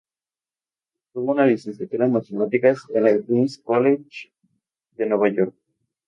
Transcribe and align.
Obtuvo 1.09 1.31
una 1.33 1.45
licenciatura 1.45 2.07
en 2.07 2.13
Matemáticas 2.13 2.87
en 2.91 3.05
el 3.05 3.23
Queens 3.23 3.59
College 3.59 4.31
de 4.93 5.05
Nueva 5.05 5.29
York. 5.29 5.53